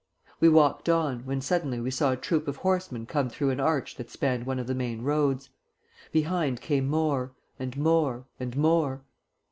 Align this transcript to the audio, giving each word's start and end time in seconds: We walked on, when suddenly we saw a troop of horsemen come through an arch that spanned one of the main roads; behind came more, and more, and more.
We 0.39 0.49
walked 0.49 0.89
on, 0.89 1.27
when 1.27 1.41
suddenly 1.41 1.79
we 1.79 1.91
saw 1.91 2.11
a 2.11 2.17
troop 2.17 2.47
of 2.47 2.55
horsemen 2.55 3.05
come 3.05 3.29
through 3.29 3.51
an 3.51 3.59
arch 3.59 3.97
that 3.97 4.09
spanned 4.09 4.47
one 4.47 4.57
of 4.57 4.65
the 4.65 4.73
main 4.73 5.03
roads; 5.03 5.51
behind 6.11 6.59
came 6.59 6.87
more, 6.87 7.33
and 7.59 7.77
more, 7.77 8.25
and 8.39 8.57
more. 8.57 9.03